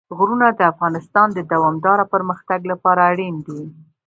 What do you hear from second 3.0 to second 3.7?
اړین دي.